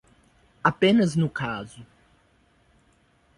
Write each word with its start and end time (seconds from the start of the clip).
Apenas 0.63 1.15
no 1.15 1.29
caso. 1.29 1.85